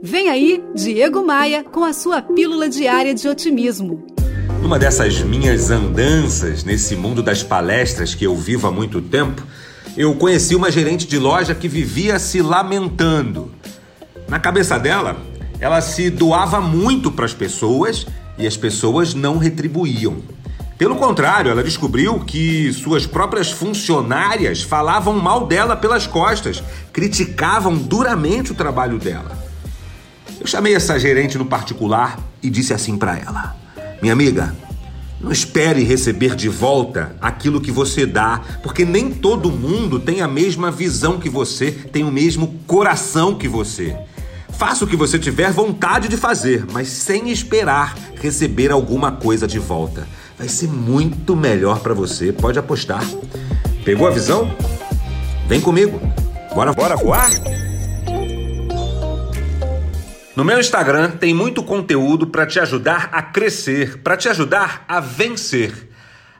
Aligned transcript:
Vem 0.00 0.28
aí, 0.28 0.62
Diego 0.76 1.26
Maia, 1.26 1.64
com 1.64 1.82
a 1.82 1.92
sua 1.92 2.22
pílula 2.22 2.68
diária 2.68 3.12
de 3.12 3.28
otimismo. 3.28 4.06
Numa 4.62 4.78
dessas 4.78 5.20
minhas 5.22 5.72
andanças 5.72 6.62
nesse 6.62 6.94
mundo 6.94 7.20
das 7.20 7.42
palestras 7.42 8.14
que 8.14 8.24
eu 8.24 8.36
vivo 8.36 8.68
há 8.68 8.70
muito 8.70 9.02
tempo, 9.02 9.42
eu 9.96 10.14
conheci 10.14 10.54
uma 10.54 10.70
gerente 10.70 11.04
de 11.04 11.18
loja 11.18 11.52
que 11.52 11.66
vivia 11.66 12.16
se 12.20 12.40
lamentando. 12.40 13.50
Na 14.28 14.38
cabeça 14.38 14.78
dela, 14.78 15.16
ela 15.58 15.80
se 15.80 16.10
doava 16.10 16.60
muito 16.60 17.10
para 17.10 17.24
as 17.24 17.34
pessoas 17.34 18.06
e 18.38 18.46
as 18.46 18.56
pessoas 18.56 19.14
não 19.14 19.36
retribuíam. 19.36 20.18
Pelo 20.78 20.94
contrário, 20.94 21.50
ela 21.50 21.64
descobriu 21.64 22.20
que 22.20 22.72
suas 22.72 23.04
próprias 23.04 23.50
funcionárias 23.50 24.62
falavam 24.62 25.14
mal 25.14 25.48
dela 25.48 25.74
pelas 25.74 26.06
costas, 26.06 26.62
criticavam 26.92 27.76
duramente 27.76 28.52
o 28.52 28.54
trabalho 28.54 28.96
dela. 28.96 29.47
Eu 30.40 30.46
chamei 30.46 30.74
essa 30.74 30.98
gerente 30.98 31.36
no 31.36 31.44
particular 31.44 32.18
e 32.42 32.50
disse 32.50 32.72
assim 32.72 32.96
para 32.96 33.18
ela: 33.18 33.56
Minha 34.00 34.12
amiga, 34.12 34.54
não 35.20 35.32
espere 35.32 35.82
receber 35.82 36.34
de 36.34 36.48
volta 36.48 37.16
aquilo 37.20 37.60
que 37.60 37.70
você 37.70 38.06
dá, 38.06 38.40
porque 38.62 38.84
nem 38.84 39.10
todo 39.10 39.50
mundo 39.50 39.98
tem 39.98 40.20
a 40.20 40.28
mesma 40.28 40.70
visão 40.70 41.18
que 41.18 41.28
você, 41.28 41.70
tem 41.70 42.04
o 42.04 42.12
mesmo 42.12 42.58
coração 42.66 43.34
que 43.34 43.48
você. 43.48 43.96
Faça 44.50 44.84
o 44.84 44.88
que 44.88 44.96
você 44.96 45.18
tiver 45.18 45.52
vontade 45.52 46.08
de 46.08 46.16
fazer, 46.16 46.66
mas 46.72 46.88
sem 46.88 47.30
esperar 47.30 47.96
receber 48.20 48.72
alguma 48.72 49.12
coisa 49.12 49.46
de 49.46 49.58
volta 49.58 50.06
vai 50.38 50.48
ser 50.48 50.68
muito 50.68 51.34
melhor 51.34 51.80
para 51.80 51.92
você, 51.92 52.32
pode 52.32 52.58
apostar. 52.58 53.04
Pegou 53.84 54.06
a 54.06 54.10
visão? 54.10 54.48
Vem 55.48 55.60
comigo. 55.60 56.00
Bora, 56.54 56.72
bora 56.72 56.96
voar? 56.96 57.30
No 60.38 60.44
meu 60.44 60.60
Instagram 60.60 61.10
tem 61.10 61.34
muito 61.34 61.64
conteúdo 61.64 62.24
para 62.24 62.46
te 62.46 62.60
ajudar 62.60 63.08
a 63.10 63.20
crescer, 63.20 63.98
para 64.02 64.16
te 64.16 64.28
ajudar 64.28 64.84
a 64.86 65.00
vencer. 65.00 65.90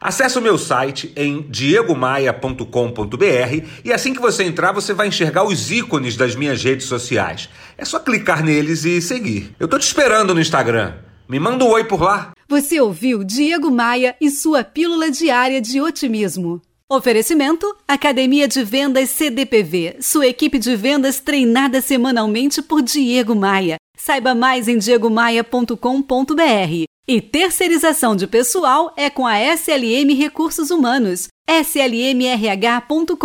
Acesse 0.00 0.38
o 0.38 0.40
meu 0.40 0.56
site 0.56 1.12
em 1.16 1.42
diegomaia.com.br 1.50 3.66
e 3.84 3.92
assim 3.92 4.14
que 4.14 4.20
você 4.20 4.44
entrar, 4.44 4.70
você 4.70 4.94
vai 4.94 5.08
enxergar 5.08 5.42
os 5.42 5.72
ícones 5.72 6.16
das 6.16 6.36
minhas 6.36 6.62
redes 6.62 6.86
sociais. 6.86 7.48
É 7.76 7.84
só 7.84 7.98
clicar 7.98 8.44
neles 8.44 8.84
e 8.84 9.02
seguir. 9.02 9.52
Eu 9.58 9.66
tô 9.66 9.76
te 9.76 9.88
esperando 9.88 10.32
no 10.32 10.40
Instagram. 10.40 10.94
Me 11.28 11.40
manda 11.40 11.64
um 11.64 11.70
oi 11.70 11.82
por 11.82 12.00
lá. 12.00 12.30
Você 12.48 12.80
ouviu 12.80 13.24
Diego 13.24 13.68
Maia 13.68 14.14
e 14.20 14.30
sua 14.30 14.62
pílula 14.62 15.10
diária 15.10 15.60
de 15.60 15.80
otimismo. 15.80 16.62
Oferecimento: 16.88 17.66
Academia 17.88 18.46
de 18.46 18.62
Vendas 18.62 19.10
CDPV, 19.10 19.96
sua 20.00 20.28
equipe 20.28 20.60
de 20.60 20.76
vendas 20.76 21.18
treinada 21.18 21.80
semanalmente 21.80 22.62
por 22.62 22.80
Diego 22.80 23.34
Maia. 23.34 23.76
Saiba 23.98 24.34
mais 24.34 24.68
em 24.68 24.78
diegomaia.com.br. 24.78 26.84
E 27.06 27.20
terceirização 27.20 28.14
de 28.14 28.26
pessoal 28.26 28.92
é 28.96 29.10
com 29.10 29.26
a 29.26 29.38
SLM 29.38 30.14
Recursos 30.14 30.70
Humanos, 30.70 31.28
slmrh.com.br. 31.48 33.18